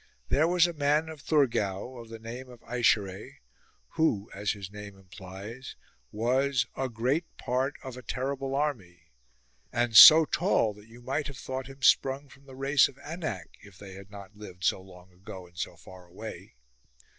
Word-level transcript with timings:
There 0.29 0.47
was 0.47 0.65
a 0.65 0.73
man 0.73 1.09
of 1.09 1.21
Thurgau, 1.21 1.97
of 2.01 2.09
the 2.09 2.17
name 2.17 2.49
of 2.49 2.61
Eishere, 2.63 3.33
who 3.89 4.31
as 4.33 4.53
his 4.53 4.71
name 4.71 4.97
implies 4.97 5.75
was" 6.11 6.65
a 6.75 6.89
great 6.89 7.25
part 7.37 7.75
of 7.83 7.95
a 7.95 8.01
terrible 8.01 8.55
army" 8.55 9.11
and 9.71 9.95
so 9.95 10.25
tall 10.25 10.73
that 10.73 10.87
you 10.87 11.03
might 11.03 11.27
have 11.27 11.37
thought 11.37 11.67
him 11.67 11.83
sprung 11.83 12.29
from 12.29 12.45
the 12.45 12.55
race 12.55 12.87
of 12.87 12.97
Anak, 13.05 13.49
if 13.61 13.77
they 13.77 13.93
had 13.93 14.09
not 14.09 14.35
lived 14.35 14.63
so 14.63 14.81
long 14.81 15.11
ago 15.11 15.45
and 15.45 15.55
so 15.59 15.75
far 15.75 16.07
away. 16.07 16.55